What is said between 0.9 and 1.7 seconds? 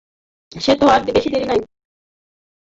আর বেশি দেরি নাই।